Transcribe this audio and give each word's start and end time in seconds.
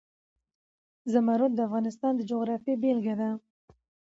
زمرد 1.11 1.51
د 1.55 1.59
افغانستان 1.67 2.13
د 2.15 2.21
جغرافیې 2.29 2.75
بېلګه 2.81 3.15
ده. 3.19 3.29